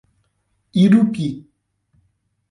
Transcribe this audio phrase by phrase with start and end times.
[0.83, 1.27] Irupi